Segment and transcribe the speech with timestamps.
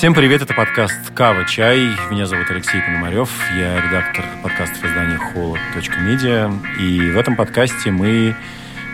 [0.00, 1.44] Всем привет, это подкаст «Кава.
[1.44, 1.90] Чай».
[2.10, 6.50] Меня зовут Алексей Пономарев, я редактор подкастов издания «Холод.медиа».
[6.80, 8.34] И в этом подкасте мы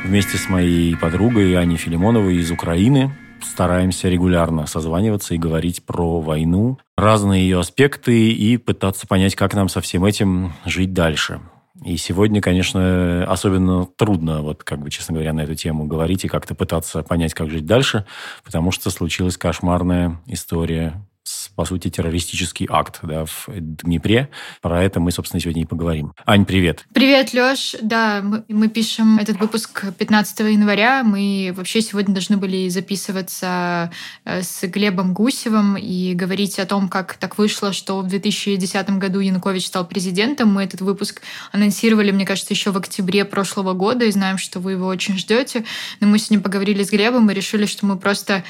[0.02, 6.80] вместе с моей подругой Аней Филимоновой из Украины стараемся регулярно созваниваться и говорить про войну,
[6.96, 11.38] разные ее аспекты и пытаться понять, как нам со всем этим жить дальше.
[11.84, 16.28] И сегодня, конечно, особенно трудно, вот как бы, честно говоря, на эту тему говорить и
[16.28, 18.06] как-то пытаться понять, как жить дальше,
[18.44, 21.06] потому что случилась кошмарная история
[21.54, 24.28] по сути, террористический акт да, в Днепре.
[24.60, 26.12] Про это мы, собственно, сегодня и поговорим.
[26.24, 26.84] Ань, привет.
[26.92, 27.74] Привет, Лёш.
[27.82, 31.02] Да, мы, мы пишем этот выпуск 15 января.
[31.02, 33.90] Мы вообще сегодня должны были записываться
[34.24, 39.20] э, с Глебом Гусевым и говорить о том, как так вышло, что в 2010 году
[39.20, 40.52] Янукович стал президентом.
[40.52, 44.72] Мы этот выпуск анонсировали, мне кажется, еще в октябре прошлого года, и знаем, что вы
[44.72, 45.64] его очень ждете.
[46.00, 48.44] Но мы сегодня поговорили с Глебом и решили, что мы просто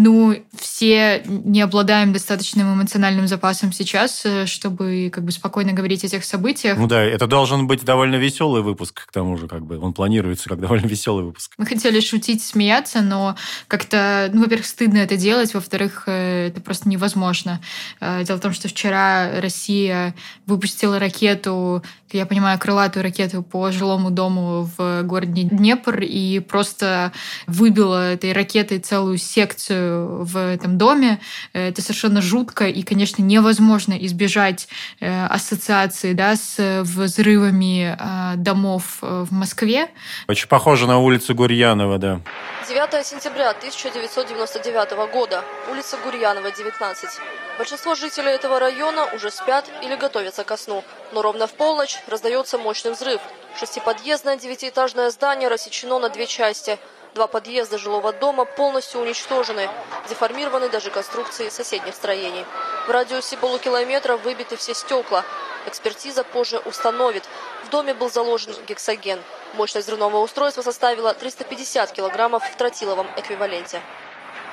[0.00, 6.08] ну, все не обладаем достаточным эмоциональным запасом сейчас, э, чтобы как бы спокойно говорить о
[6.08, 6.78] тех событиях.
[6.78, 10.48] Ну да, это должен быть довольно веселый выпуск, к тому же, как бы он планируется
[10.48, 11.52] как довольно веселый выпуск.
[11.58, 13.34] Мы хотели шутить, смеяться, но
[13.66, 17.60] как-то, ну, во-первых, стыдно это делать, во-вторых, э, это просто невозможно.
[17.98, 20.14] Э, дело в том, что вчера Россия
[20.46, 27.12] выпустила ракету, я понимаю, крылатую ракету по жилому дому в городе Днепр и просто
[27.46, 31.20] выбила этой ракетой целую секцию в этом доме.
[31.52, 34.68] Это совершенно жутко и, конечно, невозможно избежать
[35.00, 39.88] э, ассоциации да, с взрывами э, домов э, в Москве.
[40.28, 42.20] Очень похоже на улицу Гурьянова, да.
[42.68, 45.42] 9 сентября 1999 года.
[45.70, 47.08] Улица Гурьянова, 19.
[47.56, 50.84] Большинство жителей этого района уже спят или готовятся ко сну.
[51.12, 53.22] Но ровно в полночь раздается мощный взрыв.
[53.58, 56.78] Шестиподъездное девятиэтажное здание рассечено на две части–
[57.18, 59.68] Два подъезда жилого дома полностью уничтожены.
[60.08, 62.44] Деформированы даже конструкции соседних строений.
[62.86, 65.24] В радиусе полукилометра выбиты все стекла.
[65.66, 67.24] Экспертиза позже установит.
[67.64, 69.20] В доме был заложен гексоген.
[69.54, 73.82] Мощность взрывного устройства составила 350 килограммов в тротиловом эквиваленте.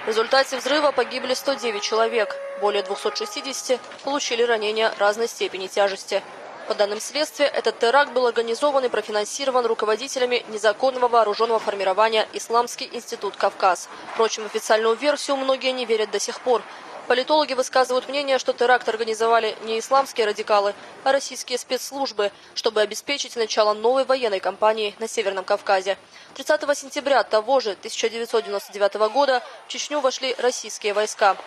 [0.05, 2.35] В результате взрыва погибли 109 человек.
[2.61, 6.23] Более 260 получили ранения разной степени тяжести.
[6.67, 13.35] По данным следствия, этот теракт был организован и профинансирован руководителями незаконного вооруженного формирования «Исламский институт
[13.35, 13.87] Кавказ».
[14.13, 16.63] Впрочем, официальную версию многие не верят до сих пор.
[17.07, 23.75] Политологи высказывают мнение, что теракт организовали не исламские радикалы, а российские спецслужбы, чтобы обеспечить начало
[23.75, 25.99] новой военной кампании на Северном Кавказе.
[26.33, 31.37] 30 сентября того же 1999 года в Чечню вошли российские войска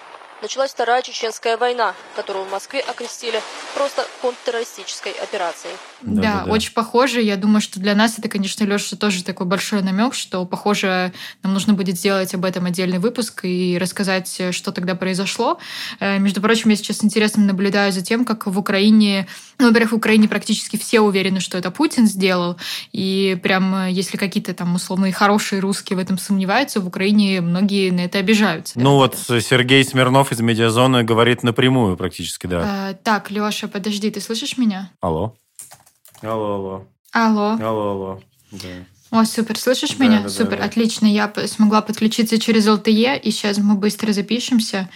[0.43, 3.41] началась Вторая Чеченская война, которую в Москве окрестили
[3.75, 5.75] просто контртеррористической операцией.
[6.03, 7.21] Да, да, да, очень похоже.
[7.23, 11.53] Я думаю, что для нас это, конечно, Леша, тоже такой большой намек, что, похоже, нам
[11.55, 15.59] нужно будет сделать об этом отдельный выпуск и рассказать, что тогда произошло.
[16.01, 19.27] Э, между прочим, я сейчас интересно наблюдаю за тем, как в Украине,
[19.59, 22.57] ну, во-первых, в Украине практически все уверены, что это Путин сделал,
[22.93, 27.91] и прям э, если какие-то там условные хорошие русские в этом сомневаются, в Украине многие
[27.91, 28.79] на это обижаются.
[28.79, 32.63] Ну вот Сергей Смирнов из медиазоны говорит напрямую практически, да.
[32.65, 34.91] А, так, Леша, подожди, ты слышишь меня?
[35.01, 35.35] Алло.
[36.23, 36.85] Алло, алло.
[37.13, 37.51] Алло.
[37.53, 38.21] Алло, алло.
[38.53, 39.21] Да.
[39.21, 40.23] О, супер, слышишь да, меня?
[40.23, 40.65] Да, супер, да, да.
[40.65, 41.07] отлично.
[41.07, 44.89] Я смогла подключиться через LTE, и сейчас мы быстро запишемся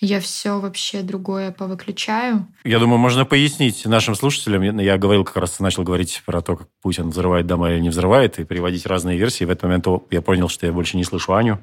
[0.00, 2.46] я все вообще другое повыключаю.
[2.64, 4.62] Я думаю, можно пояснить нашим слушателям.
[4.78, 8.38] Я говорил, как раз начал говорить про то, как Путин взрывает дома или не взрывает,
[8.38, 9.44] и приводить разные версии.
[9.44, 11.58] В этот момент я понял, что я больше не слышу Аню,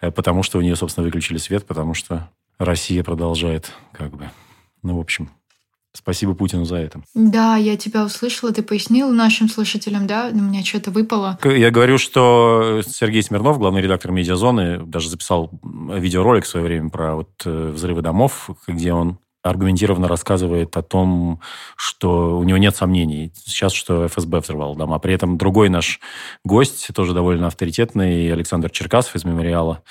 [0.00, 4.30] э, потому что у нее, собственно, выключили свет, потому что Россия продолжает как бы...
[4.82, 5.30] Ну, в общем,
[5.94, 7.02] Спасибо Путину за это.
[7.14, 10.28] Да, я тебя услышала, ты пояснил нашим слушателям, да?
[10.32, 11.38] У меня что-то выпало.
[11.44, 17.16] Я говорю, что Сергей Смирнов, главный редактор «Медиазоны», даже записал видеоролик в свое время про
[17.16, 21.40] вот э, взрывы домов, где он аргументированно рассказывает о том,
[21.76, 24.98] что у него нет сомнений сейчас, что ФСБ взорвал дома.
[24.98, 26.00] При этом другой наш
[26.44, 29.82] гость, тоже довольно авторитетный, Александр Черкасов из «Мемориала»,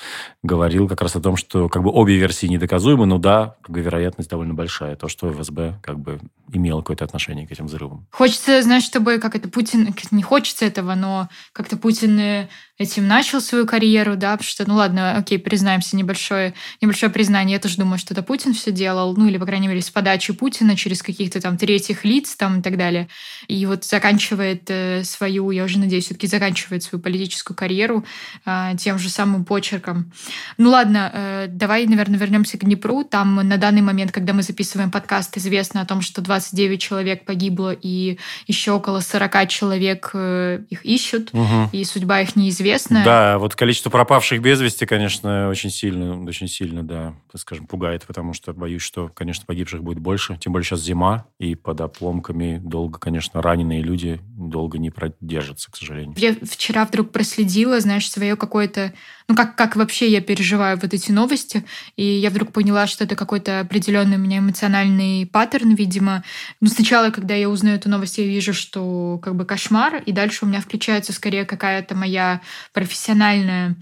[0.44, 3.82] говорил как раз о том, что как бы обе версии недоказуемы, но да, как бы
[3.82, 6.20] вероятность довольно большая, то, что ФСБ как бы
[6.52, 8.08] имел какое-то отношение к этим взрывам.
[8.12, 13.42] Хочется, знаешь, чтобы как это Путин, не хочется этого, но как-то Путин э, этим начал
[13.42, 17.98] свою карьеру, да, потому что, ну ладно, окей, признаемся, небольшое, небольшое признание, я тоже думаю,
[17.98, 21.42] что это Путин все делал, ну или, по крайней мере, с подачи Путина через каких-то
[21.42, 23.08] там третьих лиц там и так далее.
[23.48, 28.06] И вот заканчивает э, свою, я уже надеюсь, все-таки заканчивает свою политическую карьеру
[28.46, 30.12] э, тем же самым почерком.
[30.58, 33.04] Ну ладно, э, давай, наверное, вернемся к Днепру.
[33.04, 37.74] Там на данный момент, когда мы записываем подкаст, известно о том, что 29 человек погибло
[37.74, 41.70] и еще около 40 человек э, их ищут, угу.
[41.72, 43.04] и судьба их неизвестна известная.
[43.04, 48.34] Да, вот количество пропавших без вести, конечно, очень сильно, очень сильно, да, скажем, пугает, потому
[48.34, 50.38] что боюсь, что, конечно, погибших будет больше.
[50.40, 55.78] Тем более сейчас зима, и под опломками долго, конечно, раненые люди долго не продержатся, к
[55.78, 56.16] сожалению.
[56.18, 58.94] Я вчера вдруг проследила, знаешь, свое какое-то
[59.28, 61.66] ну, как, как вообще я переживаю вот эти новости.
[61.98, 66.24] И я вдруг поняла, что это какой-то определенный у меня эмоциональный паттерн, видимо.
[66.62, 70.46] Ну, сначала, когда я узнаю эту новость, я вижу, что как бы кошмар, и дальше
[70.46, 72.42] у меня включается скорее какая-то моя
[72.74, 73.76] профессиональная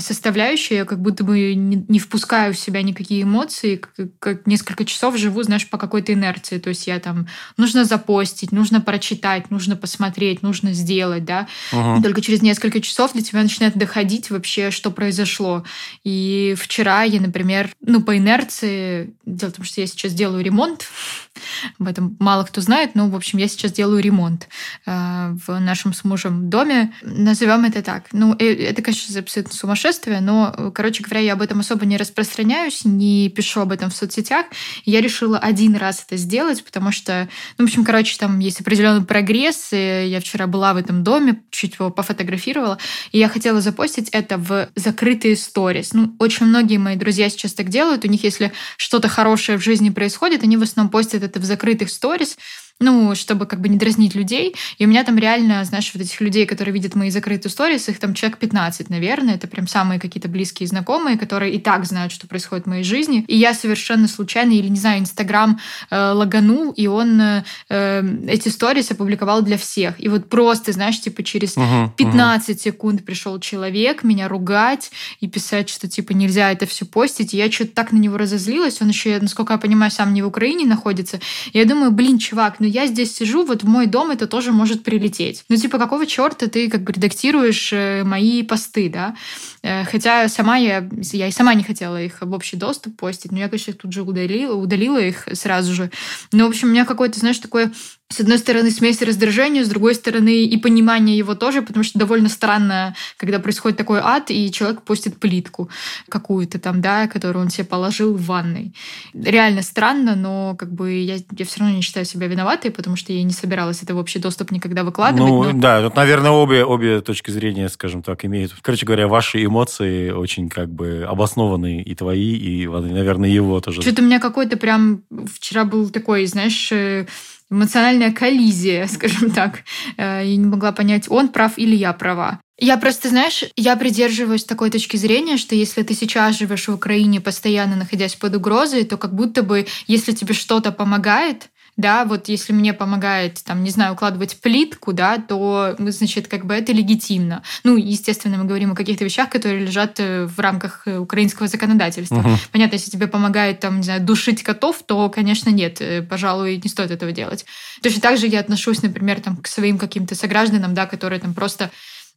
[0.00, 3.82] составляющая, я как будто бы не, впускаю в себя никакие эмоции,
[4.18, 6.58] как, несколько часов живу, знаешь, по какой-то инерции.
[6.58, 7.26] То есть я там
[7.56, 11.48] нужно запостить, нужно прочитать, нужно посмотреть, нужно сделать, да.
[11.72, 12.02] Угу.
[12.02, 15.64] Только через несколько часов для тебя начинает доходить вообще, что произошло.
[16.02, 20.86] И вчера я, например, ну, по инерции, дело в том, что я сейчас делаю ремонт,
[21.78, 24.48] об этом мало кто знает, но, в общем, я сейчас делаю ремонт
[24.86, 26.92] э, в нашем с мужем доме.
[27.02, 28.06] Назовем это так.
[28.12, 32.84] Ну, э, это, конечно, абсолютно сумасшествие, но, короче говоря, я об этом особо не распространяюсь,
[32.84, 34.46] не пишу об этом в соцсетях.
[34.84, 37.28] Я решила один раз это сделать, потому что,
[37.58, 39.72] ну, в общем, короче, там есть определенный прогресс.
[39.72, 42.78] И я вчера была в этом доме, чуть его пофотографировала,
[43.12, 45.92] и я хотела запостить это в закрытые сторис.
[45.92, 48.04] Ну, очень многие мои друзья сейчас так делают.
[48.04, 51.90] У них, если что-то хорошее в жизни происходит, они в основном постят это в закрытых
[51.90, 52.38] сторис,
[52.80, 54.54] ну, чтобы как бы не дразнить людей.
[54.78, 58.00] И у меня там реально, знаешь, вот этих людей, которые видят мои закрытые сторис, их
[58.00, 59.36] там человек 15, наверное.
[59.36, 63.24] Это прям самые какие-то близкие знакомые, которые и так знают, что происходит в моей жизни.
[63.28, 65.58] И я совершенно случайно, или, не знаю, Инстаграм
[65.90, 69.94] э, лаганул, и он э, э эти сторис опубликовал для всех.
[70.02, 72.60] И вот просто, знаешь, типа через uh-huh, 15 uh-huh.
[72.60, 74.90] секунд пришел человек меня ругать
[75.20, 77.34] и писать, что типа нельзя это все постить.
[77.34, 78.82] И я что-то так на него разозлилась.
[78.82, 81.20] Он еще, насколько я понимаю, сам не в Украине находится.
[81.52, 84.50] И я думаю, блин, чувак, ну я здесь сижу, вот в мой дом это тоже
[84.50, 85.44] может прилететь.
[85.50, 89.14] Ну, типа, какого черта ты как бы редактируешь э, мои посты, да?
[89.62, 93.38] Э, хотя сама я, я и сама не хотела их в общий доступ постить, но
[93.38, 95.90] я, конечно, тут же удалила, удалила их сразу же.
[96.32, 97.70] Но, в общем, у меня какое-то, знаешь, такое
[98.10, 102.28] с одной стороны, смесь раздражения, с другой стороны, и понимание его тоже, потому что довольно
[102.28, 105.68] странно, когда происходит такой ад, и человек постит плитку
[106.08, 108.74] какую-то там, да, которую он себе положил в ванной.
[109.14, 113.12] Реально странно, но как бы я, я все равно не считаю себя виноватой, потому что
[113.12, 115.30] я не собиралась это в общий доступ никогда выкладывать.
[115.30, 115.52] Ну, но...
[115.52, 118.52] да, тут, наверное, обе, обе точки зрения, скажем так, имеют.
[118.62, 123.82] Короче говоря, ваши эмоции очень как бы обоснованы и твои, и, наверное, его тоже.
[123.82, 125.02] Что-то у меня какой-то прям
[125.34, 127.06] вчера был такой, знаешь, э,
[127.54, 129.60] эмоциональная коллизия, скажем так.
[129.96, 132.40] Э, я не могла понять, он прав или я права.
[132.58, 137.20] Я просто, знаешь, я придерживаюсь такой точки зрения, что если ты сейчас живешь в Украине,
[137.20, 142.52] постоянно находясь под угрозой, то как будто бы, если тебе что-то помогает, да, вот если
[142.52, 147.42] мне помогает, там, не знаю, укладывать плитку, да, то, значит, как бы это легитимно.
[147.64, 152.18] Ну, естественно, мы говорим о каких-то вещах, которые лежат э, в рамках э, украинского законодательства.
[152.18, 152.38] Угу.
[152.52, 156.70] Понятно, если тебе помогает, там, не знаю, душить котов, то, конечно, нет, э, пожалуй, не
[156.70, 157.44] стоит этого делать.
[157.82, 161.70] Точно так же я отношусь, например, там, к своим каким-то согражданам, да, которые там просто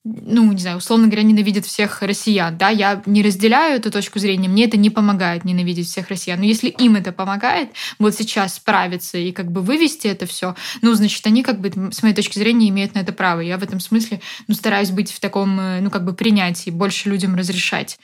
[0.04, 4.48] ну, не знаю, условно говоря, ненавидят всех россиян, да, я не разделяю эту точку зрения,
[4.48, 9.18] мне это не помогает ненавидеть всех россиян, но если им это помогает вот сейчас справиться
[9.18, 12.70] и как бы вывести это все, ну, значит, они как бы, с моей точки зрения,
[12.70, 13.42] имеют на это право.
[13.42, 17.10] Я в этом смысле, ну, стараюсь быть в таком, э, ну, как бы принятии, больше
[17.10, 17.98] людям разрешать.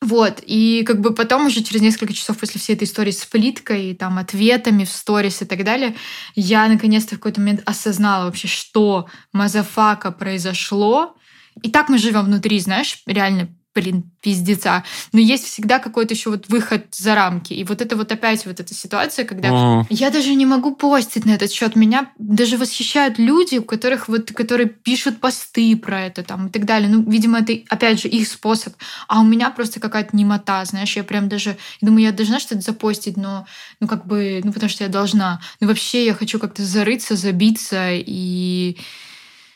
[0.00, 3.94] Вот, и как бы потом уже через несколько часов после всей этой истории с плиткой,
[3.94, 5.94] там, ответами в сторис и так далее,
[6.34, 11.16] я наконец-то в какой-то момент осознала вообще, что motherfucker произошло,
[11.62, 14.84] и так мы живем внутри, знаешь, реально блин, пиздеца.
[15.12, 17.52] Но есть всегда какой-то еще вот выход за рамки.
[17.52, 19.86] И вот это вот опять вот эта ситуация, когда mm.
[19.90, 21.74] я даже не могу постить на этот счет.
[21.74, 26.64] Меня даже восхищают люди, у которых вот, которые пишут посты про это там и так
[26.64, 26.88] далее.
[26.88, 28.74] Ну, видимо, это, опять же, их способ.
[29.08, 33.16] А у меня просто какая-то немота, знаешь, я прям даже думаю, я должна что-то запостить,
[33.16, 33.44] но,
[33.80, 35.40] ну, как бы, ну, потому что я должна.
[35.58, 38.76] Ну, вообще я хочу как-то зарыться, забиться и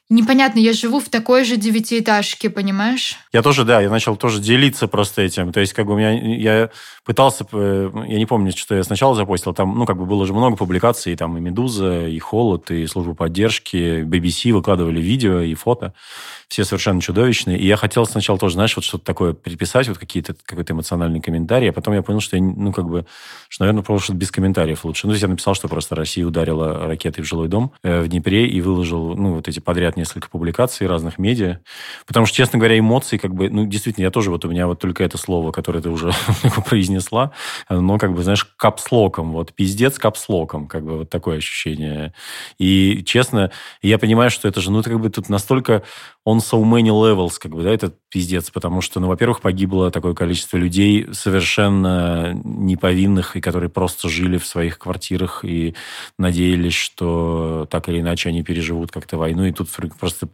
[0.09, 3.17] непонятно, я живу в такой же девятиэтажке, понимаешь?
[3.33, 5.53] Я тоже, да, я начал тоже делиться просто этим.
[5.53, 6.71] То есть, как бы у меня, я
[7.05, 10.33] пытался, э, я не помню, что я сначала запостил, там, ну, как бы было же
[10.33, 15.95] много публикаций, там и «Медуза», и «Холод», и «Служба поддержки», BBC выкладывали видео и фото
[16.49, 17.59] все совершенно чудовищные.
[17.59, 21.69] И я хотел сначала тоже, знаешь, вот что-то такое переписать, вот какие-то, какой-то эмоциональный комментарий,
[21.69, 23.07] а потом я понял, что я, ну, как бы,
[23.49, 25.07] что, наверное, просто без комментариев лучше.
[25.07, 28.09] Ну, то есть я написал, что просто Россия ударила ракетой в жилой дом э, в
[28.09, 31.59] Днепре и выложил, ну, вот эти подряд несколько публикаций разных медиа.
[32.07, 34.78] Потому что, честно говоря, эмоции, как бы, ну, действительно, я тоже, вот у меня вот
[34.78, 36.12] только это слово, которое ты уже
[36.67, 37.33] произнесла,
[37.69, 42.14] но, как бы, знаешь, капслоком, вот, пиздец капслоком, как бы, вот такое ощущение.
[42.59, 43.50] И, честно,
[43.83, 45.83] я понимаю, что это же, ну, это как бы тут настолько
[46.29, 50.13] он so many levels, как бы, да, этот пиздец, потому что, ну, во-первых, погибло такое
[50.13, 55.75] количество людей совершенно неповинных, и которые просто жили в своих квартирах и
[56.19, 60.29] надеялись, что так или иначе они переживут как-то войну, и тут просто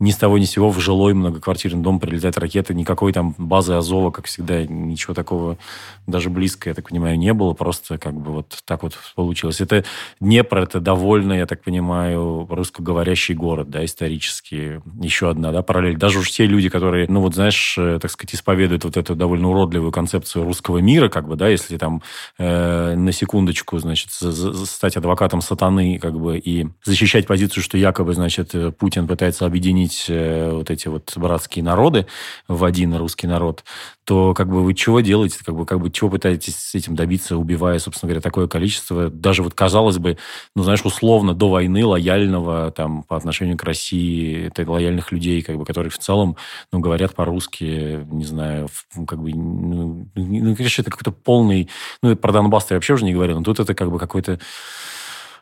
[0.00, 3.74] ни с того ни с сего в жилой многоквартирный дом прилетает ракета, никакой там базы
[3.74, 5.58] Азова, как всегда, ничего такого
[6.06, 9.60] даже близко, я так понимаю, не было, просто как бы вот так вот получилось.
[9.60, 9.84] Это
[10.18, 14.80] Днепр, это довольно, я так понимаю, русскоговорящий город, да, исторически.
[14.98, 15.96] Еще одна, да, параллель.
[15.96, 19.48] Даже уж те люди, которые, ну вот знаешь, э, так сказать, исповедуют вот эту довольно
[19.48, 22.02] уродливую концепцию русского мира, как бы, да, если там
[22.38, 28.54] э, на секундочку, значит, стать адвокатом сатаны, как бы, и защищать позицию, что якобы, значит,
[28.78, 32.06] Путин пытается объединить э, вот эти вот братские народы
[32.48, 33.64] в один русский народ,
[34.06, 37.36] то как бы вы чего делаете, как бы, как бы чего пытаетесь с этим добиться,
[37.36, 40.16] убивая, собственно говоря, такое количество, даже вот, казалось бы,
[40.54, 45.56] ну, знаешь, условно до войны лояльного там по отношению к России, это лояльных людей, как
[45.58, 46.36] бы, которые в целом,
[46.72, 48.68] ну, говорят по-русски, не знаю,
[49.08, 51.68] как бы, ну, ну конечно, это какой-то полный,
[52.00, 54.38] ну, про Донбасс я вообще уже не говорю, но тут это как бы какой-то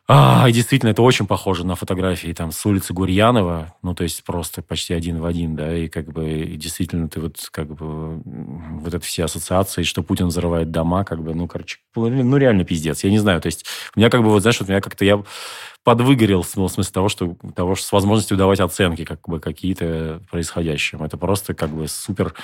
[0.06, 4.22] а, и действительно, это очень похоже на фотографии там с улицы Гурьянова, ну, то есть
[4.22, 8.20] просто почти один в один, да, и как бы и действительно ты вот как бы
[8.24, 13.02] вот это все ассоциации, что Путин взрывает дома, как бы, ну, короче, ну, реально пиздец.
[13.02, 13.64] Я не знаю, то есть
[13.96, 15.22] у меня как бы, вот, знаешь, вот у меня как-то я
[15.84, 20.20] подвыгорел ну, в смысле того, что, того, что с возможностью давать оценки как бы какие-то
[20.30, 21.02] происходящим.
[21.02, 22.34] Это просто как бы супер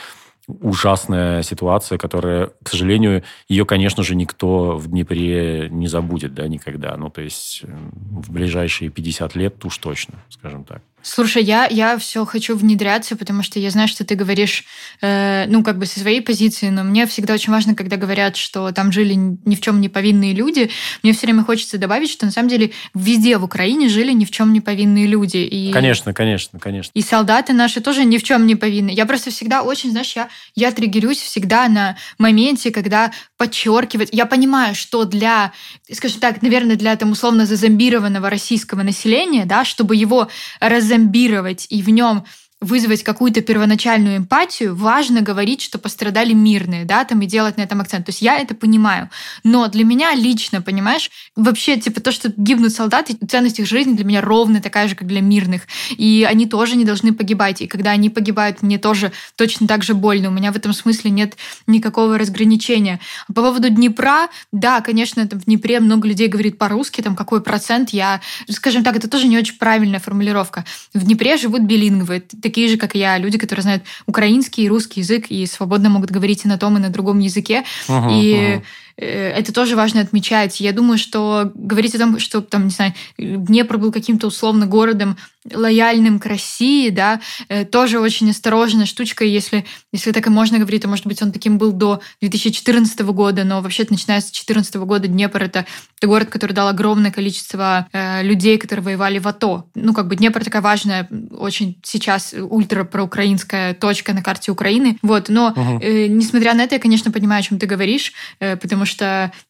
[0.60, 6.96] ужасная ситуация, которая, к сожалению, ее, конечно же, никто в Днепре не забудет, да, никогда.
[6.96, 10.82] Ну, то есть в ближайшие 50 лет уж точно, скажем так.
[11.02, 14.64] Слушай, я, я все хочу внедряться, потому что я знаю, что ты говоришь,
[15.00, 18.70] э, ну, как бы со своей позиции, но мне всегда очень важно, когда говорят, что
[18.72, 20.70] там жили ни в чем не повинные люди,
[21.02, 24.30] мне все время хочется добавить, что на самом деле везде в Украине жили ни в
[24.30, 25.38] чем не повинные люди.
[25.38, 26.90] И, конечно, конечно, конечно.
[26.94, 28.90] И солдаты наши тоже ни в чем не повинны.
[28.90, 34.10] Я просто всегда очень, знаешь, я, я триггерюсь всегда на моменте, когда подчеркивать.
[34.12, 35.52] Я понимаю, что для,
[35.90, 40.28] скажем так, наверное, для там условно зазомбированного российского населения, да, чтобы его
[40.60, 42.24] раз зомбировать и в нем
[42.60, 47.80] вызвать какую-то первоначальную эмпатию, важно говорить, что пострадали мирные, да, там и делать на этом
[47.80, 48.04] акцент.
[48.04, 49.08] То есть я это понимаю.
[49.44, 54.04] Но для меня лично, понимаешь, вообще, типа, то, что гибнут солдаты, ценность их жизни для
[54.04, 55.62] меня ровно такая же, как для мирных.
[55.96, 57.62] И они тоже не должны погибать.
[57.62, 60.28] И когда они погибают, мне тоже точно так же больно.
[60.28, 61.36] У меня в этом смысле нет
[61.66, 63.00] никакого разграничения.
[63.28, 67.90] По поводу Днепра, да, конечно, там в Днепре много людей говорит по-русски, там какой процент,
[67.90, 70.66] я, скажем так, это тоже не очень правильная формулировка.
[70.92, 75.00] В Днепре живут билингвы, такие же, как и я, люди, которые знают украинский и русский
[75.00, 77.64] язык и свободно могут говорить и на том, и на другом языке.
[77.88, 78.62] Uh-huh, и uh-huh
[79.04, 80.60] это тоже важно отмечать.
[80.60, 85.16] Я думаю, что говорить о том, что там, не знаю, Днепр был каким-то условно городом
[85.50, 89.24] лояльным к России, да, э, тоже очень осторожная штучка.
[89.24, 93.44] Если, если так и можно говорить, то, может быть, он таким был до 2014 года,
[93.44, 95.66] но вообще-то, начиная с 2014 года, Днепр— это,
[95.96, 99.66] это город, который дал огромное количество э, людей, которые воевали в АТО.
[99.74, 104.98] Ну, как бы Днепр такая важная, очень сейчас ультра проукраинская точка на карте Украины.
[105.00, 105.80] Вот, но угу.
[105.80, 108.89] э, несмотря на это, я, конечно, понимаю, о чем ты говоришь, э, потому что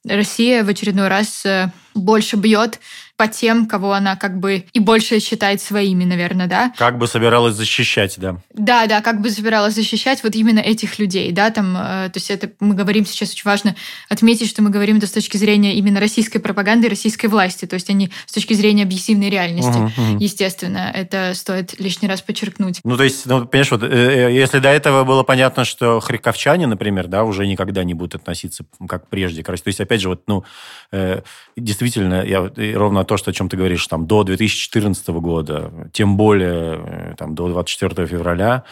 [0.04, 2.80] Россия в очередной раз э, больше бьет
[3.20, 6.72] по тем, кого она как бы и больше считает своими, наверное, да.
[6.78, 8.38] Как бы собиралась защищать, да.
[8.54, 12.30] Да, да, как бы собиралась защищать вот именно этих людей, да, там, э, то есть
[12.30, 13.76] это мы говорим сейчас очень важно
[14.08, 17.90] отметить, что мы говорим это с точки зрения именно российской пропаганды, российской власти, то есть
[17.90, 20.18] они с точки зрения объективной реальности, угу, угу.
[20.18, 22.80] естественно, это стоит лишний раз подчеркнуть.
[22.84, 26.66] Ну, то есть, ну, понимаешь, вот э, э, если до этого было понятно, что харьковчане,
[26.66, 30.22] например, да, уже никогда не будут относиться как прежде, короче, то есть, опять же, вот,
[30.26, 30.42] ну,
[30.90, 31.20] э,
[31.60, 36.80] действительно, я ровно то, что, о чем ты говоришь, там, до 2014 года, тем более
[36.84, 38.64] э, там, до 24 февраля,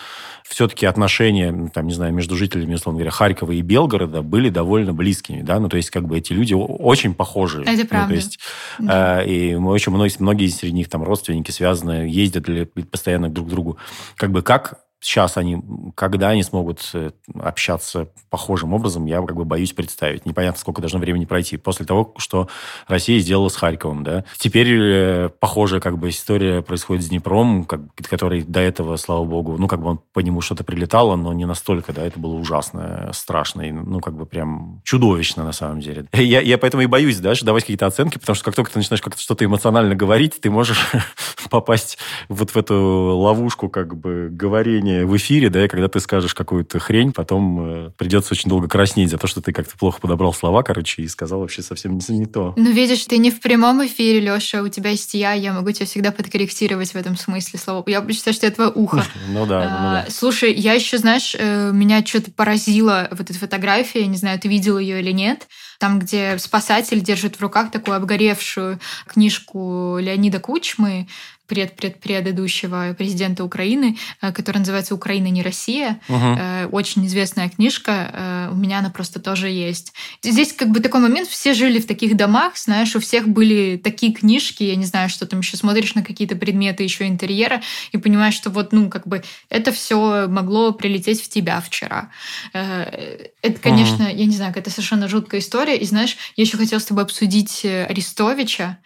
[0.44, 5.42] все-таки отношения, там, не знаю, между жителями, условно говоря, Харькова и Белгорода были довольно близкими,
[5.42, 7.62] да, ну, то есть, как бы эти люди очень похожи.
[7.62, 8.08] Это правда.
[8.08, 8.38] Ну, то есть,
[8.78, 9.22] да.
[9.22, 12.46] э, и очень многие, многие среди них там родственники связаны, ездят
[12.90, 13.78] постоянно друг к другу.
[14.16, 15.62] Как бы как сейчас они,
[15.94, 20.26] когда они смогут э, общаться похожим образом, я как бы боюсь представить.
[20.26, 21.56] Непонятно, сколько должно времени пройти.
[21.56, 22.48] После того, что
[22.88, 24.24] Россия сделала с Харьковом, да.
[24.36, 29.56] Теперь э, похожая как бы история происходит с Днепром, как, который до этого, слава богу,
[29.56, 33.10] ну, как бы он по нему что-то прилетало, но не настолько, да, это было ужасно,
[33.12, 36.06] страшно, и, ну, как бы прям чудовищно на самом деле.
[36.28, 39.00] Я, я поэтому и боюсь, да, давать какие-то оценки, потому что как только ты начинаешь
[39.00, 40.78] как-то что-то эмоционально говорить, ты можешь
[41.50, 42.74] попасть вот в эту
[43.16, 47.86] ловушку как бы говорения положение в эфире, да, и когда ты скажешь какую-то хрень, потом
[47.86, 51.08] э, придется очень долго краснеть за то, что ты как-то плохо подобрал слова, короче, и
[51.08, 52.54] сказал вообще совсем не, не то.
[52.56, 55.86] Ну, видишь, ты не в прямом эфире, Леша, у тебя есть я, я могу тебя
[55.86, 57.84] всегда подкорректировать в этом смысле слова.
[57.86, 59.04] Я считаю, что это твое ухо.
[59.28, 60.04] Ну да, ну да.
[60.06, 64.48] А, слушай, я еще, знаешь, э, меня что-то поразило вот эта фотография, не знаю, ты
[64.48, 65.46] видел ее или нет,
[65.78, 71.06] там, где спасатель держит в руках такую обгоревшую книжку Леонида Кучмы
[71.48, 75.98] пред-пред-предыдущего президента Украины, э, которая называется «Украина не Россия».
[76.08, 76.38] Угу.
[76.72, 78.10] Очень известная книжка.
[78.12, 79.92] Э, у меня она просто тоже есть.
[80.22, 84.12] Здесь как бы такой момент, все жили в таких домах, знаешь, у всех были такие
[84.12, 87.62] книжки, я не знаю, что там еще смотришь на какие-то предметы еще интерьера
[87.92, 92.10] и понимаешь, что вот, ну, как бы это все могло прилететь в тебя вчера.
[92.52, 94.16] Это, конечно, угу.
[94.16, 95.76] я не знаю, это совершенно жуткая история.
[95.76, 98.78] И знаешь, я еще хотела с тобой обсудить Арестовича.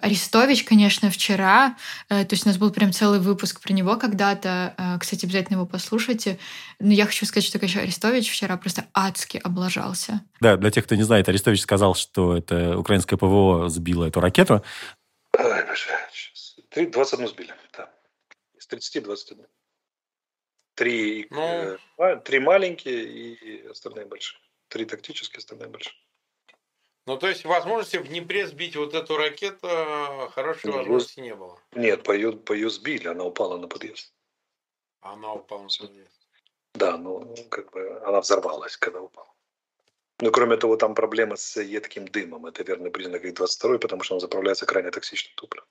[0.00, 1.76] Арестович, конечно, вчера
[2.08, 4.74] то есть у нас был прям целый выпуск про него когда-то.
[4.78, 6.38] Э, кстати, обязательно его послушайте.
[6.78, 10.22] Но я хочу сказать, что, конечно, Арестович вчера просто адски облажался.
[10.40, 14.64] Да, для тех, кто не знает, Арестович сказал, что это украинское ПВО сбило эту ракету.
[15.36, 16.56] Ой, боже, сейчас.
[16.70, 17.90] 21 сбили, да.
[18.56, 19.46] Из 30 21.
[20.74, 21.76] Три, ну...
[21.98, 24.40] э, три маленькие и остальные большие.
[24.68, 25.94] Три тактические, остальные большие.
[27.08, 29.66] Ну, то есть возможности в Днепре сбить вот эту ракету
[30.34, 31.58] хорошей ну, возможности не было?
[31.74, 34.12] Нет, по ее, по ее сбили, она упала на подъезд.
[35.00, 36.28] Она упала на подъезд?
[36.74, 39.32] Да, ну, как бы она взорвалась, когда упала.
[40.20, 42.44] Ну, кроме того, там проблема с едким дымом.
[42.44, 45.66] Это верный признак их 22 потому что он заправляется крайне токсичным топливом.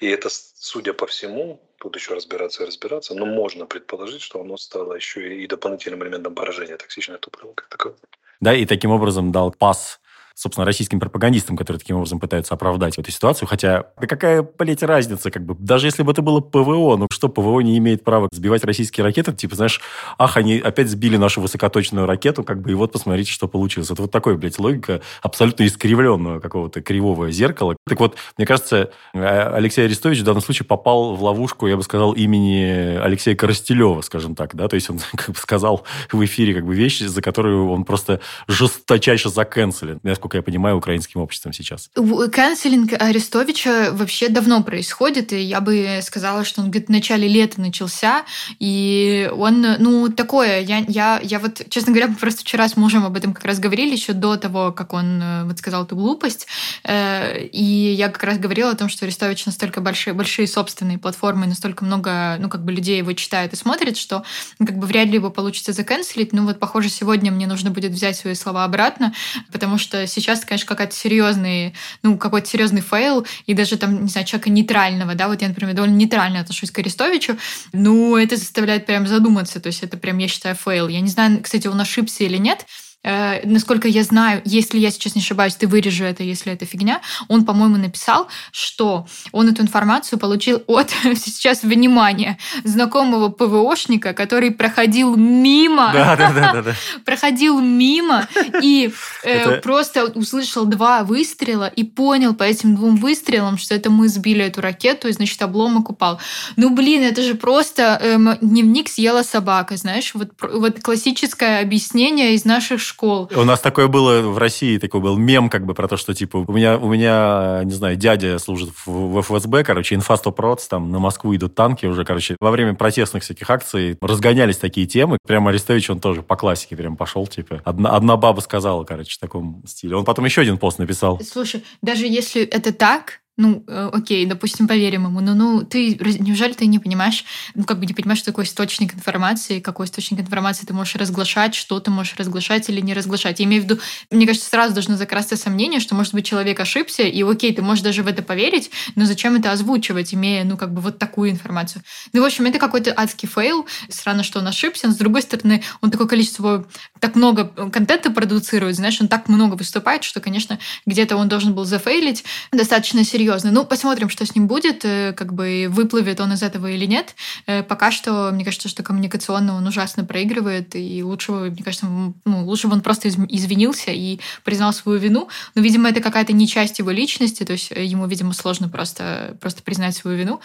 [0.00, 4.58] И это, судя по всему, тут еще разбираться и разбираться, но можно предположить, что оно
[4.58, 7.98] стало еще и дополнительным элементом поражения токсичное топливо как таковое.
[8.40, 9.98] Да, и таким образом дал пас
[10.34, 13.48] собственно, российским пропагандистам, которые таким образом пытаются оправдать эту ситуацию.
[13.48, 17.28] Хотя, да какая, блядь, разница, как бы, даже если бы это было ПВО, ну что,
[17.28, 19.80] ПВО не имеет права сбивать российские ракеты, типа, знаешь,
[20.18, 23.90] ах, они опять сбили нашу высокоточную ракету, как бы, и вот посмотрите, что получилось.
[23.90, 27.76] Это вот такой, блядь, логика абсолютно искривленного какого-то кривого зеркала.
[27.86, 31.82] Так вот, мне кажется, а, Алексей Арестович в данном случае попал в ловушку, я бы
[31.82, 36.54] сказал, имени Алексея Коростелева, скажем так, да, то есть он как бы сказал в эфире
[36.54, 41.54] как бы вещи, за которые он просто жесточайше заканцелен, насколько насколько я понимаю, украинским обществом
[41.54, 41.90] сейчас.
[42.30, 47.58] Канцелинг Арестовича вообще давно происходит, и я бы сказала, что он где-то в начале лета
[47.58, 48.24] начался,
[48.58, 53.16] и он, ну, такое, я, я, я вот, честно говоря, просто вчера с мужем об
[53.16, 56.46] этом как раз говорили, еще до того, как он э, вот сказал эту глупость,
[56.84, 61.46] э, и я как раз говорила о том, что Арестович настолько большие, большие собственные платформы,
[61.46, 64.22] настолько много, ну, как бы людей его читают и смотрят, что
[64.58, 66.34] ну, как бы вряд ли его получится заканцелить.
[66.34, 69.14] Ну, вот, похоже, сегодня мне нужно будет взять свои слова обратно,
[69.50, 74.26] потому что сейчас, конечно, какая-то серьезный, ну, какой-то серьезный фейл, и даже там, не знаю,
[74.26, 77.36] человека нейтрального, да, вот я, например, довольно нейтрально отношусь к Арестовичу,
[77.72, 80.88] ну, это заставляет прям задуматься, то есть это прям, я считаю, фейл.
[80.88, 82.66] Я не знаю, кстати, он ошибся или нет,
[83.02, 87.00] Э, насколько я знаю, если я сейчас не ошибаюсь, ты вырежу это, если это фигня,
[87.28, 95.16] он, по-моему, написал, что он эту информацию получил от, сейчас, внимание, знакомого ПВОшника, который проходил
[95.16, 98.28] мимо, да, да, да, да, проходил мимо
[98.62, 98.92] и
[99.24, 104.44] э, просто услышал два выстрела и понял по этим двум выстрелам, что это мы сбили
[104.44, 106.20] эту ракету, и, значит, обломок упал.
[106.56, 112.44] Ну, блин, это же просто э, дневник съела собака, знаешь, вот, вот классическое объяснение из
[112.44, 113.30] наших школ.
[113.34, 116.44] У нас такое было в России, такой был мем как бы про то, что типа
[116.46, 120.90] у меня, у меня не знаю, дядя служит в, в ФСБ, короче, инфа 100%, там
[120.90, 125.18] на Москву идут танки уже, короче, во время протестных всяких акций разгонялись такие темы.
[125.26, 127.62] Прямо Арестович, он тоже по классике прям пошел, типа.
[127.64, 129.96] Одна, одна баба сказала, короче, в таком стиле.
[129.96, 131.20] Он потом еще один пост написал.
[131.20, 136.52] Слушай, даже если это так, ну, э, окей, допустим, поверим ему, но ну, ты, неужели
[136.52, 137.24] ты не понимаешь,
[137.54, 141.54] ну, как бы не понимаешь, что такое источник информации, какой источник информации ты можешь разглашать,
[141.54, 143.40] что ты можешь разглашать или не разглашать.
[143.40, 147.02] Я имею в виду, мне кажется, сразу должно закрасться сомнение, что, может быть, человек ошибся,
[147.02, 150.74] и окей, ты можешь даже в это поверить, но зачем это озвучивать, имея, ну, как
[150.74, 151.82] бы вот такую информацию.
[152.12, 155.62] Ну, в общем, это какой-то адский фейл, странно, что он ошибся, но, с другой стороны,
[155.80, 156.66] он такое количество,
[156.98, 161.64] так много контента продуцирует, знаешь, он так много выступает, что, конечно, где-то он должен был
[161.64, 163.52] зафейлить достаточно серьезно, серьезно.
[163.52, 167.14] Ну, посмотрим, что с ним будет, э, как бы выплывет он из этого или нет.
[167.46, 172.44] Э, пока что, мне кажется, что коммуникационно он ужасно проигрывает, и лучше, мне кажется, ну,
[172.44, 175.28] лучше бы он просто извинился и признал свою вину.
[175.54, 179.36] Но, видимо, это какая-то не часть его личности, то есть э, ему, видимо, сложно просто,
[179.40, 180.40] просто признать свою вину,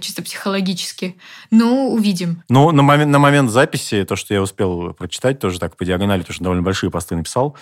[0.00, 1.16] чисто психологически.
[1.50, 2.42] Ну, увидим.
[2.48, 6.20] Ну, на момент, на момент записи, то, что я успел прочитать, тоже так по диагонали,
[6.20, 7.56] потому что довольно большие посты написал.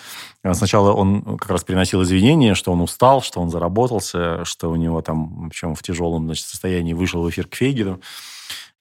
[0.53, 5.01] Сначала он как раз приносил извинения, что он устал, что он заработался, что у него
[5.01, 8.01] там, в общем, в тяжелом значит, состоянии вышел в эфир к Фейгину.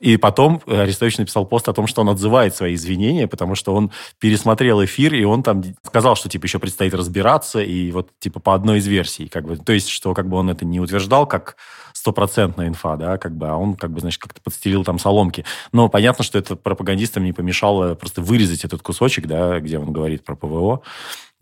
[0.00, 3.92] И потом Арестович написал пост о том, что он отзывает свои извинения, потому что он
[4.18, 8.54] пересмотрел эфир, и он там сказал, что, типа, еще предстоит разбираться, и вот, типа, по
[8.54, 11.56] одной из версий, как бы, то есть, что, как бы, он это не утверждал, как
[11.92, 15.44] стопроцентная инфа, да, как бы, а он, как бы, значит, как-то подстелил там соломки.
[15.72, 20.24] Но понятно, что это пропагандистам не помешало просто вырезать этот кусочек, да, где он говорит
[20.24, 20.82] про ПВО,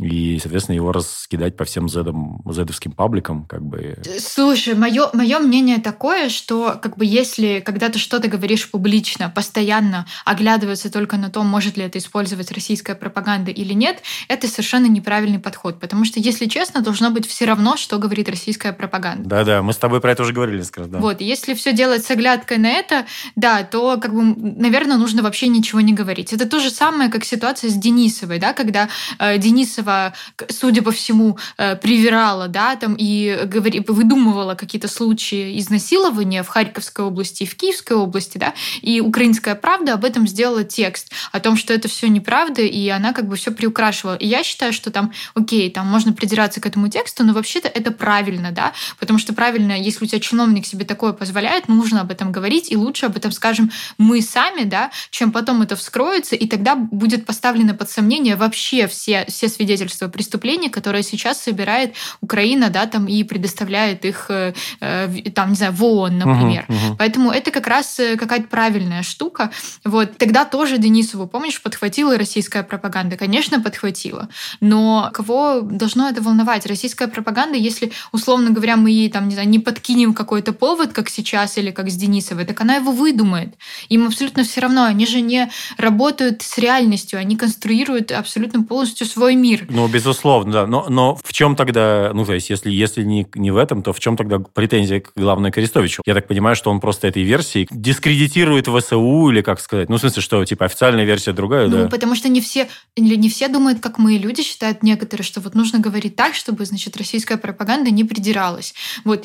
[0.03, 3.99] и, соответственно, его раскидать по всем зедам, зедовским пабликам, как бы.
[4.19, 10.07] Слушай, мое, мое мнение такое, что как бы если когда ты что-то говоришь публично, постоянно
[10.25, 15.39] оглядываться только на том, может ли это использовать российская пропаганда или нет, это совершенно неправильный
[15.39, 19.29] подход, потому что, если честно, должно быть все равно, что говорит российская пропаганда.
[19.29, 20.99] Да-да, мы с тобой про это уже говорили несколько раз, да.
[20.99, 25.49] Вот, если все делать с оглядкой на это, да, то, как бы, наверное, нужно вообще
[25.49, 26.33] ничего не говорить.
[26.33, 28.89] Это то же самое, как ситуация с Денисовой, да, когда
[29.19, 30.15] э, Денисова Иванова,
[30.49, 37.05] судя по всему, э, привирала, да, там и говори, выдумывала какие-то случаи изнасилования в Харьковской
[37.05, 41.57] области и в Киевской области, да, и «Украинская правда» об этом сделала текст, о том,
[41.57, 44.17] что это все неправда, и она как бы все приукрашивала.
[44.17, 47.91] И я считаю, что там, окей, там можно придираться к этому тексту, но вообще-то это
[47.91, 52.33] правильно, да, потому что правильно, если у тебя чиновник себе такое позволяет, нужно об этом
[52.33, 56.75] говорить, и лучше об этом скажем мы сами, да, чем потом это вскроется, и тогда
[56.75, 62.87] будет поставлено под сомнение вообще все, все свидетельства свидетельства преступлений, которые сейчас собирает Украина, да,
[62.87, 66.65] там и предоставляет их, э, э, там, не знаю, в ООН, например.
[66.69, 66.97] Uh-huh, uh-huh.
[66.99, 69.51] Поэтому это как раз э, какая-то правильная штука.
[69.85, 73.17] Вот тогда тоже Денисову, помнишь, подхватила российская пропаганда?
[73.17, 74.29] Конечно, подхватила.
[74.61, 76.67] Но кого должно это волновать?
[76.67, 81.09] Российская пропаганда, если, условно говоря, мы ей, там, не знаю, не подкинем какой-то повод, как
[81.09, 83.55] сейчас, или как с Денисовой, так она его выдумает.
[83.89, 84.85] Им абсолютно все равно.
[84.85, 89.62] Они же не работают с реальностью, они конструируют абсолютно полностью свой мир.
[89.69, 90.67] Ну, безусловно, да.
[90.67, 93.93] Но, но в чем тогда, ну, то есть, если, если не, не в этом, то
[93.93, 96.03] в чем тогда претензия к главной к Арестовичу?
[96.07, 99.89] Я так понимаю, что он просто этой версией дискредитирует ВСУ или как сказать?
[99.89, 101.89] Ну, в смысле, что, типа, официальная версия другая, ну, да?
[101.89, 104.17] потому что не все, не все думают, как мы.
[104.19, 108.75] Люди считают некоторые, что вот нужно говорить так, чтобы, значит, российская пропаганда не придиралась.
[109.05, 109.25] Вот.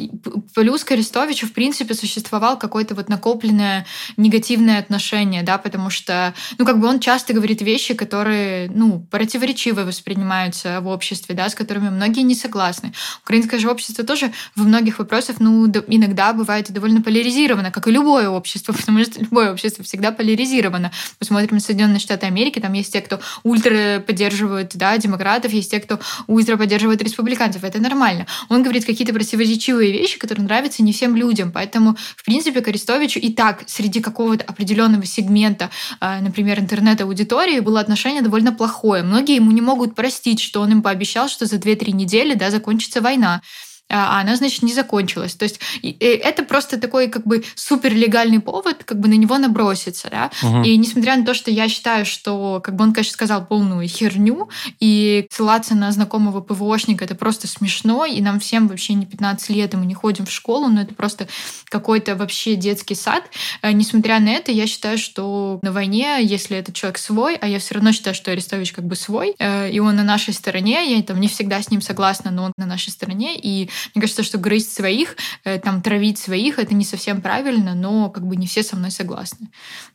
[0.53, 3.85] Плюс к Арестовичу, в принципе, существовал какое-то вот накопленное
[4.17, 9.81] негативное отношение, да, потому что, ну, как бы он часто говорит вещи, которые, ну, противоречиво
[9.81, 12.91] воспринимают воспринимаются в обществе, да, с которыми многие не согласны.
[13.23, 18.29] Украинское же общество тоже во многих вопросах, ну, иногда бывает довольно поляризировано, как и любое
[18.29, 20.91] общество, потому что любое общество всегда поляризировано.
[21.19, 25.99] Посмотрим Соединенные Штаты Америки, там есть те, кто ультра поддерживают, да, демократов, есть те, кто
[26.27, 27.63] ультра поддерживает республиканцев.
[27.63, 28.25] Это нормально.
[28.49, 31.51] Он говорит какие-то противоречивые вещи, которые нравятся не всем людям.
[31.51, 38.21] Поэтому, в принципе, Арестовичу и так среди какого-то определенного сегмента, а, например, интернет-аудитории, было отношение
[38.21, 39.03] довольно плохое.
[39.03, 42.49] Многие ему не могут простить простить, что он им пообещал, что за 2-3 недели да,
[42.49, 43.41] закончится война.
[43.89, 45.35] А, а она, значит, не закончилась.
[45.35, 50.31] То есть это просто такой как бы суперлегальный повод как бы на него наброситься, да.
[50.43, 50.63] Угу.
[50.63, 54.49] И несмотря на то, что я считаю, что как бы он, конечно, сказал полную херню,
[54.79, 59.73] и ссылаться на знакомого ПВОшника это просто смешно, и нам всем вообще не 15 лет,
[59.73, 61.27] и мы не ходим в школу, но это просто
[61.65, 63.23] какой-то вообще детский сад.
[63.61, 67.59] Э, несмотря на это, я считаю, что на войне, если этот человек свой, а я
[67.59, 71.01] все равно считаю, что Арестович как бы свой, э, и он на нашей стороне, я
[71.03, 74.37] там не всегда с ним согласна, но он на нашей стороне, и мне кажется, что
[74.37, 78.63] грызть своих, э, там, травить своих, это не совсем правильно, но как бы не все
[78.63, 79.47] со мной согласны.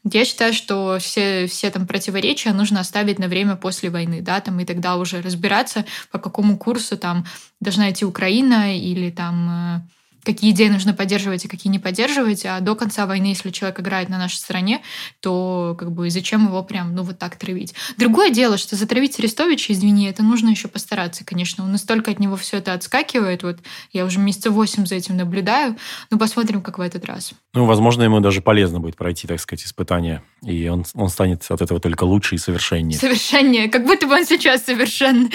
[0.04, 4.60] Я считаю, что все, все там противоречия нужно оставить на время после войны, да, там,
[4.60, 7.24] и тогда уже разбираться, по какому курсу там
[7.60, 12.60] должна идти Украина или там э, какие идеи нужно поддерживать и какие не поддерживать, а
[12.60, 14.82] до конца войны, если человек играет на нашей стороне,
[15.20, 17.74] то как бы зачем его прям, ну, вот так травить?
[17.96, 21.64] Другое дело, что затравить Арестовича, извини, это нужно еще постараться, конечно.
[21.64, 23.58] Он настолько от него все это отскакивает, вот
[23.92, 25.76] я уже месяца восемь за этим наблюдаю,
[26.10, 27.32] но посмотрим, как в этот раз.
[27.54, 31.60] Ну, возможно, ему даже полезно будет пройти, так сказать, испытание, и он, он станет от
[31.60, 32.98] этого только лучше и совершеннее.
[32.98, 35.30] Совершеннее, как будто бы он сейчас совершенный.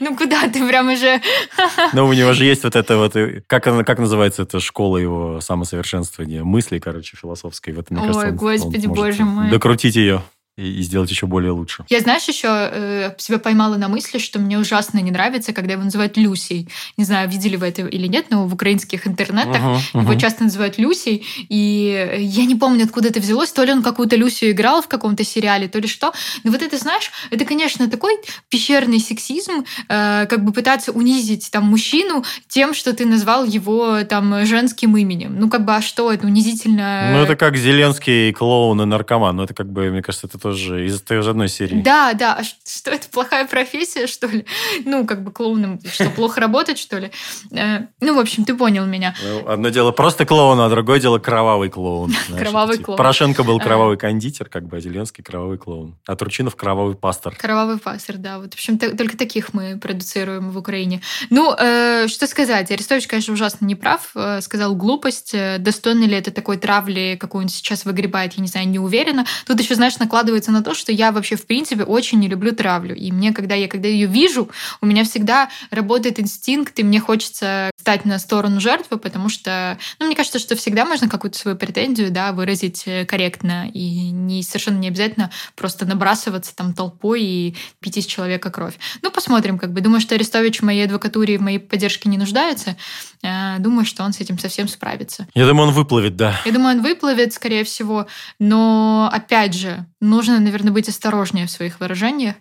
[0.00, 1.20] Ну, куда ты прям уже...
[1.92, 3.14] Ну, у него же есть вот это вот
[3.46, 6.44] как, она, как называется эта школа его самосовершенствования?
[6.44, 7.72] Мысли, короче, философской.
[7.72, 9.50] В этом, мне Ой, кажется, он, господи, он боже мой.
[9.50, 10.22] Докрутить ее
[10.56, 11.84] и, и сделать еще более лучше.
[11.88, 15.82] Я, знаешь, еще э, себя поймала на мысли, что мне ужасно не нравится, когда его
[15.82, 16.68] называют Люсей.
[16.98, 20.02] Не знаю, видели вы это или нет, но в украинских интернетах uh-huh, uh-huh.
[20.02, 21.24] его часто называют Люсей.
[21.48, 23.50] И я не помню, откуда это взялось.
[23.50, 26.12] То ли он какую-то Люсию играл в каком-то сериале, то ли что.
[26.44, 28.18] Но вот это, знаешь, это, конечно, такой
[28.50, 34.44] пещерный сексизм, э, как бы пытаться унизить там мужчину тем, что ты назвал его там
[34.44, 35.38] женским именем.
[35.38, 37.10] Ну, как бы, а что, это унизительно?
[37.12, 39.36] Ну, это как Зеленский клоун и наркоман.
[39.36, 41.80] Ну, это как бы, мне кажется, это тоже из той же одной серии.
[41.80, 42.34] Да, да.
[42.34, 44.44] А что это плохая профессия, что ли?
[44.84, 47.12] Ну, как бы клоуном, что плохо работать, что ли?
[47.52, 49.14] Э, ну, в общем, ты понял меня.
[49.22, 52.12] Ну, одно дело просто клоун, а другое дело кровавый клоун.
[52.38, 52.98] Кровавый клоун.
[52.98, 55.96] Порошенко был кровавый кондитер, как бы, а Зеленский кровавый клоун.
[56.06, 57.36] А Турчинов кровавый пастор.
[57.36, 58.38] Кровавый пастор, да.
[58.38, 61.00] Вот, в общем, только таких мы продуцируем в Украине.
[61.30, 62.70] Ну, э, что сказать?
[62.70, 64.10] Арестович, конечно, ужасно неправ.
[64.14, 65.34] Э, сказал глупость.
[65.58, 69.24] Достойно ли это такой травли, какую он сейчас выгребает, я не знаю, не уверена.
[69.46, 72.94] Тут еще, знаешь, накладывается на то, что я вообще, в принципе, очень не люблю травлю.
[72.94, 74.48] И мне, когда я когда ее вижу,
[74.80, 80.06] у меня всегда работает инстинкт, и мне хочется стать на сторону жертвы, потому что, ну,
[80.06, 84.78] мне кажется, что всегда можно какую-то свою претензию, да, выразить э, корректно, и не, совершенно
[84.78, 88.74] не обязательно просто набрасываться там толпой и пить из человека кровь.
[89.02, 89.80] Ну, посмотрим, как бы.
[89.80, 92.76] Думаю, что Арестович в моей адвокатуре и в моей поддержке не нуждается.
[93.22, 95.26] Э, думаю, что он с этим совсем справится.
[95.34, 96.40] Я думаю, он выплывет, да.
[96.44, 98.06] Я думаю, он выплывет, скорее всего.
[98.38, 102.34] Но, опять же, нужно, наверное, быть осторожнее в своих выражениях.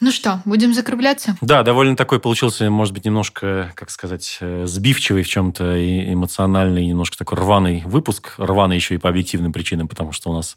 [0.00, 1.36] Ну что, будем закругляться?
[1.40, 6.86] Да, довольно такой получился, может быть, немножко, как сказать, э, сбивчивый в чем-то и эмоциональный,
[6.86, 8.34] немножко такой рваный выпуск.
[8.38, 10.56] Рваный еще и по объективным причинам, потому что у нас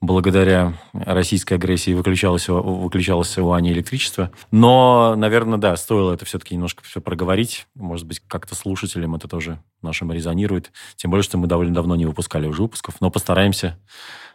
[0.00, 4.30] благодаря российской агрессии выключалось, выключалось у Ани электричество.
[4.52, 7.66] Но, наверное, да, стоило это все-таки немножко все проговорить.
[7.74, 8.54] Может быть, как-то
[8.98, 10.72] слушателям это тоже нашим резонирует.
[10.96, 13.00] Тем более, что мы довольно давно не выпускали уже выпусков.
[13.00, 13.78] Но постараемся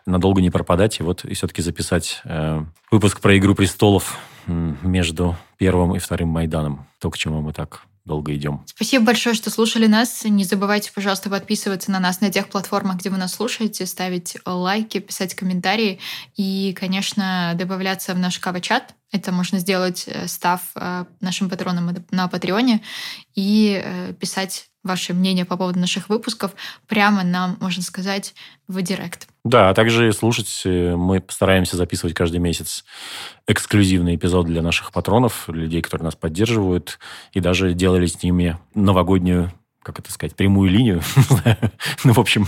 [0.05, 5.95] надолго не пропадать и вот и все-таки записать э, выпуск про «Игру престолов» между первым
[5.95, 6.85] и вторым Майданом.
[6.99, 8.63] То, к чему мы так долго идем.
[8.65, 10.25] Спасибо большое, что слушали нас.
[10.25, 14.99] Не забывайте, пожалуйста, подписываться на нас на тех платформах, где вы нас слушаете, ставить лайки,
[14.99, 15.99] писать комментарии
[16.35, 18.93] и, конечно, добавляться в наш кава-чат.
[19.13, 22.81] Это можно сделать, э, став э, нашим патроном на Патреоне
[23.35, 26.51] и э, писать ваше мнение по поводу наших выпусков
[26.87, 28.33] прямо нам, можно сказать,
[28.67, 29.27] в директ.
[29.45, 32.83] Да, а также слушать мы постараемся записывать каждый месяц
[33.47, 36.99] эксклюзивный эпизод для наших патронов, людей, которые нас поддерживают,
[37.31, 41.01] и даже делали с ними новогоднюю как это сказать, прямую линию.
[42.03, 42.45] ну, в общем,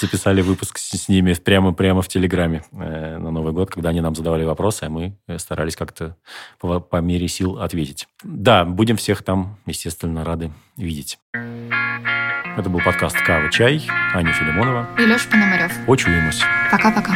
[0.00, 4.00] записали выпуск с, с ними прямо, прямо в Телеграме э, на Новый год, когда они
[4.00, 6.16] нам задавали вопросы, а мы э, старались как-то
[6.58, 8.08] по, по мере сил ответить.
[8.22, 11.18] Да, будем всех там, естественно, рады видеть.
[12.56, 13.50] Это был подкаст «Кава.
[13.50, 13.86] Чай».
[14.14, 14.88] Аня Филимонова.
[14.98, 15.72] И Леша Пономарев.
[15.86, 16.46] Почуемся.
[16.70, 17.12] Пока-пока.